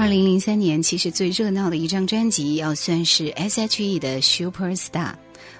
[0.00, 4.78] 二零零三年，其实最热闹的一张专辑要算是 S.H.E 的《Super Star》。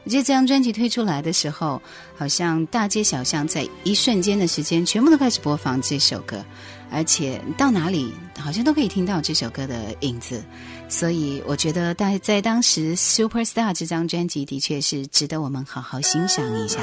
[0.04, 1.78] 我觉得这张专辑推出来的时候，
[2.16, 6.42] 好像大街小巷在一瞬间的时间，全部都开始播放这首歌，
[6.90, 10.42] 而且到哪里好像都可以听到这首歌的影子。
[10.88, 16.78] 所以，我觉得当在当时，《Super Star》这张专辑的确是值得我们好好欣赏一下。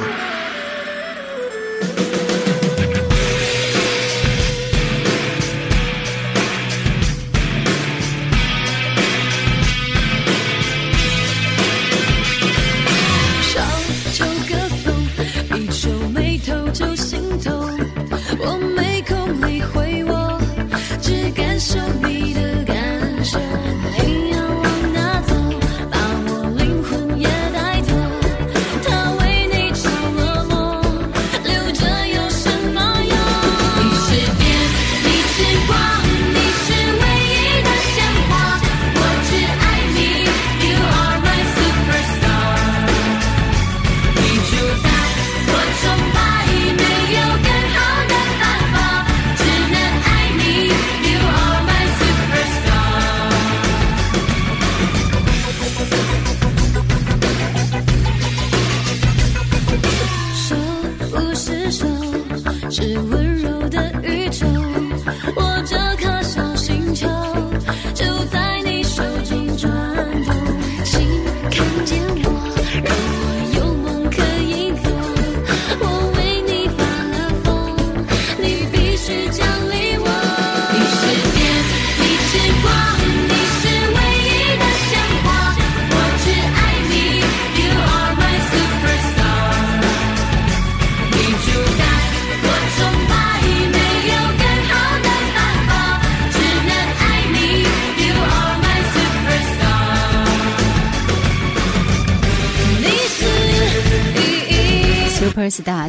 [71.60, 72.07] 人见。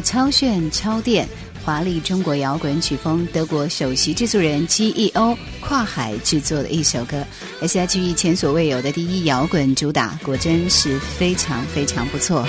[0.05, 1.27] 超炫超电，
[1.65, 7.17] 华丽中国摇滚曲风，德国首席制作人 g e o 跨海制作的一首歌
[7.63, 12.45] ，SHE 前所未有的第一摇滚主打，果真是非常非常不错。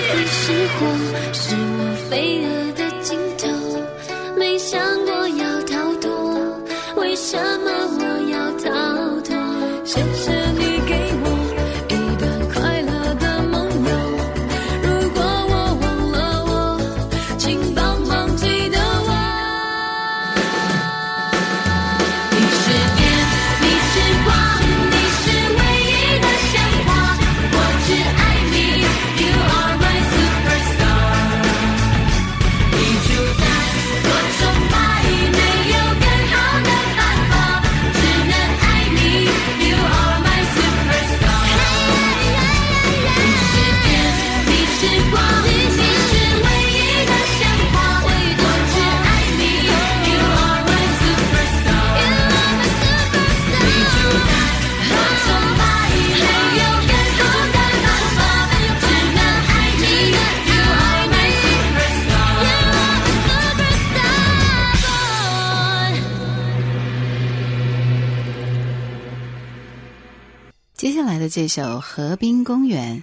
[71.30, 72.98] 这首《河滨公园》，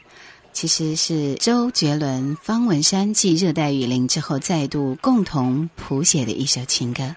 [0.51, 7.15] 其实是周杰伦、方文山继《热带雨林》之后再度共同谱写的一首情歌。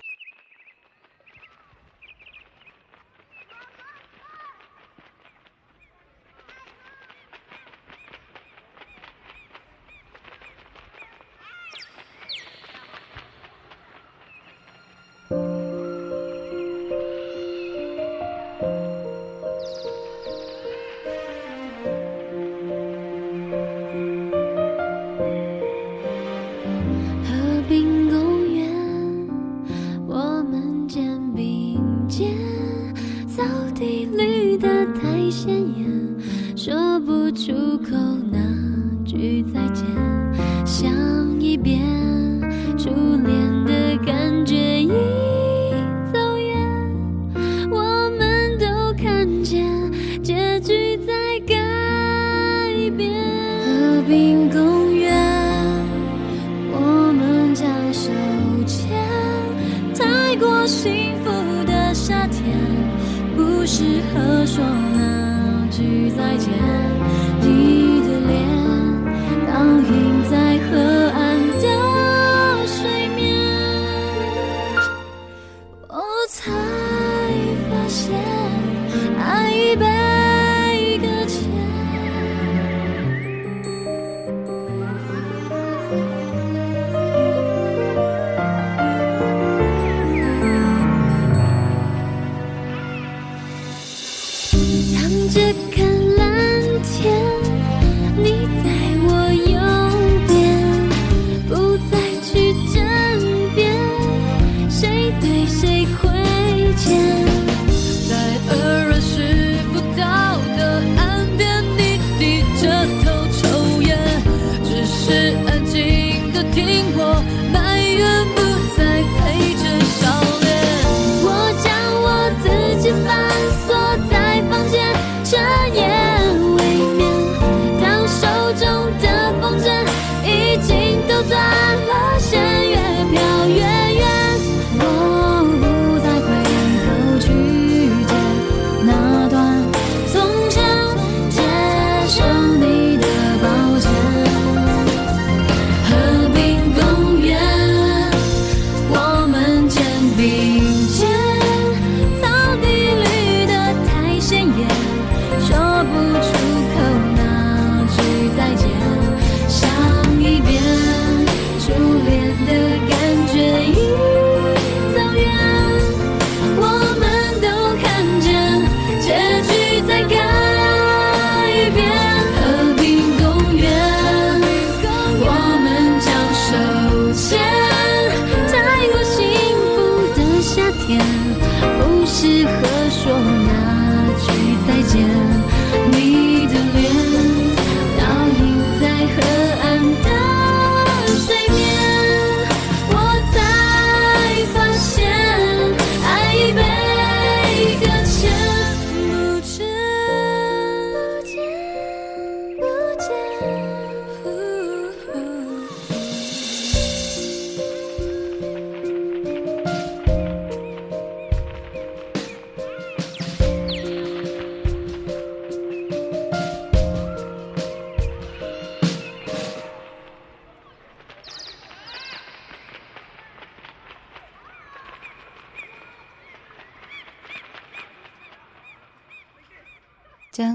[79.19, 80.00] 爱一辈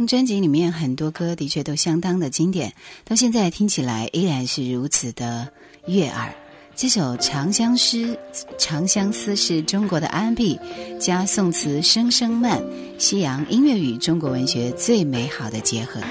[0.08, 2.74] 专辑里面很多歌的确都相当的经典，
[3.04, 5.48] 到现在听起来依然是如此的
[5.86, 6.34] 悦耳。
[6.76, 7.98] 这首《长相思》，
[8.58, 10.60] 《长相思》是中国的安 B
[11.00, 12.60] 加宋词《声声慢》，
[12.98, 16.02] 西洋音乐与中国文学最美好的结合。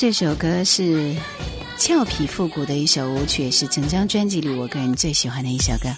[0.06, 1.16] 这首歌是
[1.80, 5.90] 俏皮复古的一首舞曲，是整张专辑里我个人最喜欢的一首歌。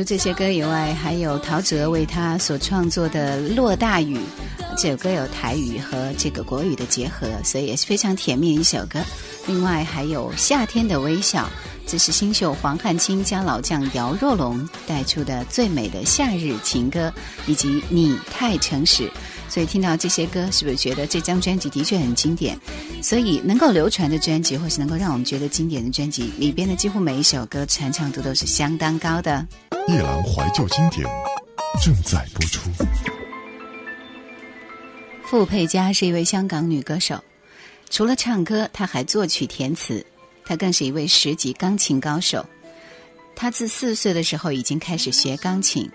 [0.00, 4.16] 除这些歌以外，还有陶喆为他所创作的《落大雨》，
[4.78, 8.98] 这首歌有台语和这个国语的结合，所以也是非常甜蜜一首歌。
[9.46, 11.42] 另外还有《夏天的微笑》，
[11.86, 17.12] 这是新秀黄汉卿将老将姚若龙带出的最美的夏日情歌，
[17.46, 19.02] 以及《你太诚实》。
[19.50, 22.58] 所以听到这些歌，是不是觉得这张专辑的确很经典？
[23.02, 29.46] 所以能够流传的专辑，或是能够让我们觉得经典的专辑里边的几乎每一首歌传唱度都是相当高的。
[29.88, 31.04] 夜阑怀旧经典
[31.82, 32.68] 正在播出。
[35.24, 37.18] 傅佩嘉是一位香港女歌手，
[37.88, 40.04] 除了唱歌，她还作曲填词。
[40.44, 42.44] 她更是一位十级钢琴高手。
[43.36, 45.88] 她自四岁的时候已经开始学钢琴。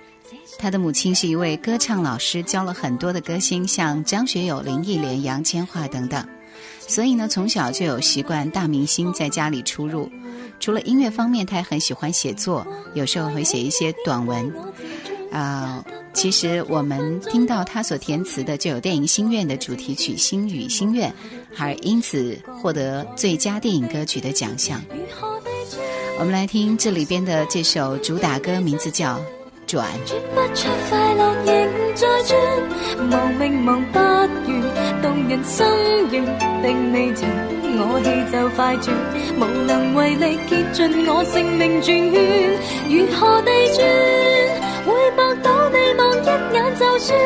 [0.58, 6.26] 她的母亲是一位歌唱老师，教了很多的歌星，像张学友、林忆莲、杨千嬅等等。
[6.88, 10.10] 所以呢，从小就有习惯大明星在家里出入。
[10.60, 14.52] 除了音乐方面，他还很喜欢写作，有时候会写一些短文。
[15.32, 21.10] 啊，其实我们听到他所填词的就有电影《心愿》的主题曲《星语心愿》，
[21.58, 24.82] 而因此获得最佳电影歌曲的奖项。
[26.20, 29.20] 我们来听这里边的这首主打歌，名字叫。
[29.68, 29.84] 转，
[30.36, 34.30] 不出快乐，仍在转，望命望不完，
[35.02, 35.66] 动人心
[36.12, 36.24] 弦，
[36.62, 37.28] 并未情。
[37.78, 38.96] 我气就快转，
[39.38, 42.18] 无能为力，竭尽我性命转圈，
[42.88, 43.88] 如何地转，
[44.86, 47.20] 会白到你望一眼就算，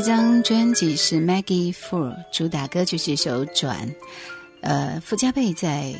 [0.00, 3.88] 这张专辑是 Maggie Fu o 主打歌就是一首《转》。
[4.60, 5.92] 呃，傅家贝在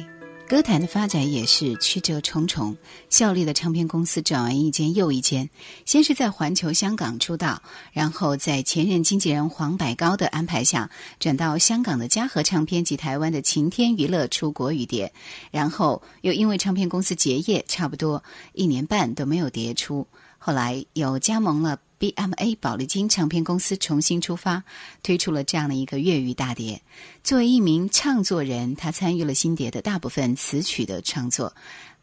[0.48, 2.76] 歌坛的发展也是曲折重重，
[3.10, 5.50] 效力的唱片公司转完一间又一间。
[5.84, 7.60] 先是在环球香港出道，
[7.92, 10.88] 然后在前任经纪人黄百高的安排下，
[11.18, 15.12] 转到香港的嘉禾唱片及台湾的晴天娱乐出国语碟，
[15.50, 20.06] 然后又因为唱片公司结业，差不多一年半都没有碟出，
[20.38, 21.80] 后来又加盟了。
[21.98, 24.62] BMA 保利金唱片公司重新出发，
[25.02, 26.80] 推出了这样的一个粤语大碟。
[27.24, 31.52] 作为一名唱作人，他参与了新碟的大部分词曲的创作，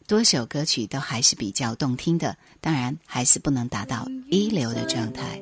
[0.06, 2.36] 多首歌曲都还是比较动听的。
[2.60, 5.42] 当然，还是不能达到一流的状态。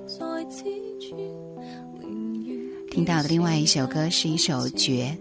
[2.91, 5.17] 听到的另外一首歌是一首《绝》，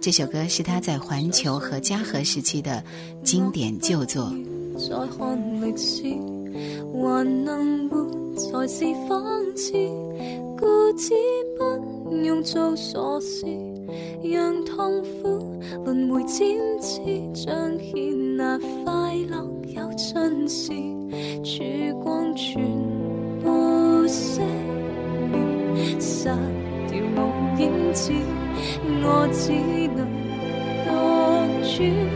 [0.00, 2.82] 这首歌是他在环球和嘉禾时期的
[3.24, 4.32] 经典旧作。
[4.76, 6.02] 再看历史，
[6.92, 9.72] 还能活才是讽刺。
[10.58, 11.12] 故此
[11.58, 13.46] 不用做傻事，
[14.22, 17.04] 让痛苦轮回，展翅
[17.44, 20.72] 彰显那快乐有真事。
[21.44, 21.62] 曙
[22.02, 22.62] 光全
[23.42, 23.50] 部
[24.06, 24.38] 熄
[25.28, 26.24] 灭失
[26.88, 28.10] 掉无影子，
[29.02, 29.52] 我只
[29.94, 30.06] 能
[30.86, 31.62] 独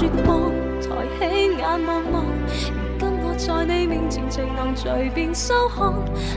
[0.01, 0.49] 绝望，
[0.81, 5.93] 抬起眼望望，如今我在你面前，情能随便收看，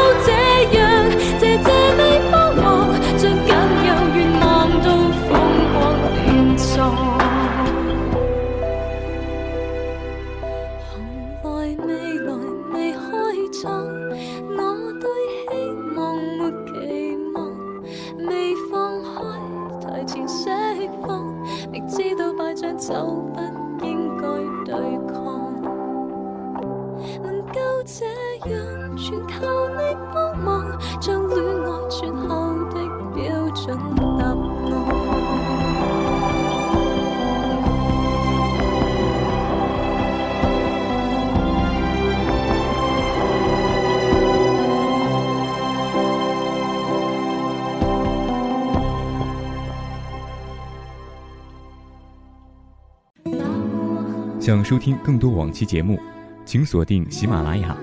[54.46, 55.98] 想收听更多往期节目，
[56.44, 57.76] 请锁定喜马拉雅。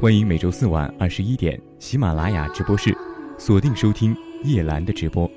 [0.00, 2.92] 欢迎每周四晚二十一点喜马拉雅直播室，
[3.38, 5.30] 锁定收听叶兰的直播。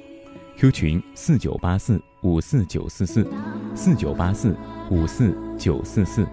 [0.58, 3.30] Q 群四九八四五四九四四
[3.76, 4.58] 四九八四
[4.89, 6.26] 五四九四四。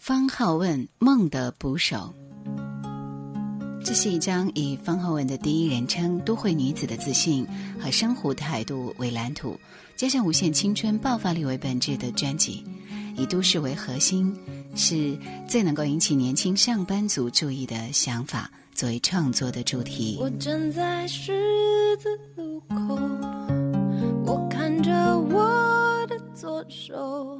[0.00, 2.12] 方浩问梦的捕手，
[3.82, 7.46] 这是一张以方浩文的第一人称都会女子的自信
[7.80, 9.58] 和生活态度为蓝图。
[9.96, 12.64] 加上无限青春爆发力为本质的专辑，
[13.16, 14.34] 以都市为核心，
[14.74, 20.18] 是最能够引起年轻上班族注意的想法作为创作的主题。
[20.20, 22.96] 我站在十字路口，
[24.26, 24.92] 我看着
[25.30, 27.38] 我的左手。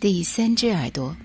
[0.00, 1.16] 第三只耳朵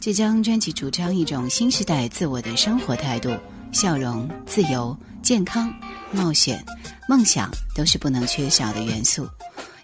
[0.00, 3.30] 即将专辑主张一种新时代自我的生活态度
[3.72, 5.72] 笑容、自由、健康、
[6.12, 6.62] 冒险、
[7.08, 9.26] 梦想，都是不能缺少的元素，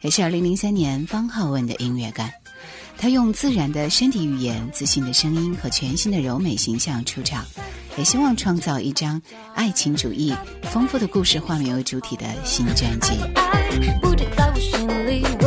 [0.02, 2.30] 也是2003年方浩文的音乐感。
[2.98, 7.44] 他用自然的身体语言、自信的声音和全新的柔美形象出场，
[7.96, 9.20] 也希望创造一张
[9.54, 13.12] 爱情主义、丰富的故事画面为主体的新专辑。
[14.02, 15.37] 不在我心里。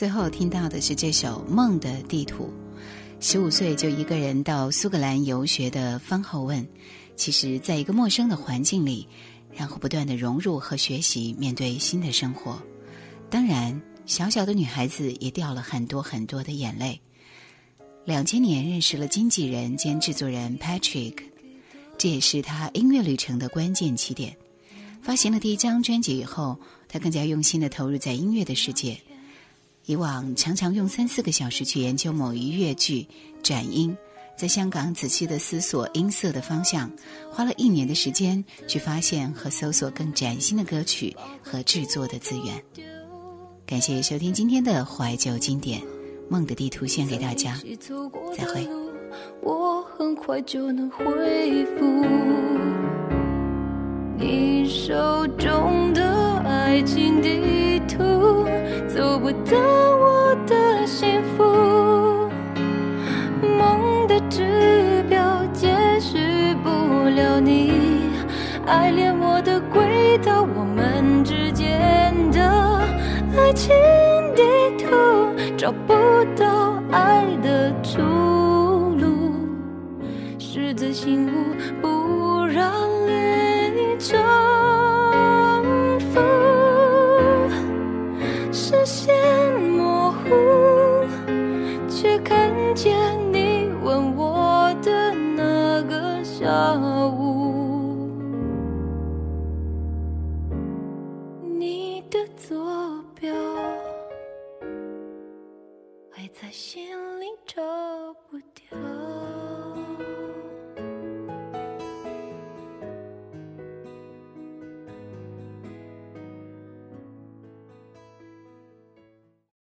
[0.00, 2.44] 最后听到的是这首《梦的地图》。
[3.20, 6.66] 十五岁就一个人到苏格兰游学的方浩问，
[7.16, 9.06] 其实，在一个陌生的环境里，
[9.54, 12.58] 然后不断的融入和学习，面对新的生活。
[13.28, 16.98] 当然，小小的女孩子也掉了很多很多的眼泪。
[18.06, 21.18] 两千年认识了经纪人兼制作人 Patrick，
[21.98, 24.34] 这也是他音乐旅程的关键起点。
[25.02, 26.58] 发行了第一张专辑以后，
[26.88, 28.98] 他更加用心的投入在音乐的世界。
[29.90, 33.04] 以往常常用三四个小时去研究某一乐剧
[33.42, 33.92] 转音，
[34.38, 36.88] 在香港仔细的思索音色的方向，
[37.28, 42.62] 花了一年的时间去发现和搜索更崭新的歌曲和制作的资源。
[43.66, 45.80] 感谢收听今天的怀旧经典
[46.30, 47.56] 《梦的地图》，献给大家。
[48.38, 48.68] 再会。
[54.20, 58.46] 你手中的爱情地图。
[58.94, 62.28] 走不到我的幸福，
[63.40, 66.16] 梦的指标解释
[66.64, 66.68] 不
[67.14, 67.70] 了你，
[68.66, 72.42] 爱恋我的轨道，我们之间的
[73.38, 73.70] 爱情
[74.34, 74.42] 地
[74.76, 74.88] 图
[75.56, 75.94] 找不
[76.34, 78.00] 到爱的出
[78.98, 79.34] 路，
[80.36, 82.89] 十字星雾不让。